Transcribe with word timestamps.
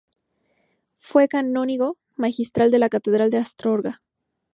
Fue 0.95 1.27
canónigo 1.27 1.95
magistral 2.15 2.71
de 2.71 2.79
la 2.79 2.89
catedral 2.89 3.29
de 3.29 3.37
Astorga. 3.37 4.01